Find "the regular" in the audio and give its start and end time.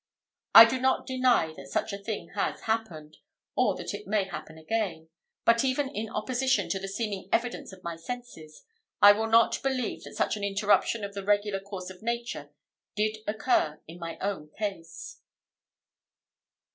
11.13-11.59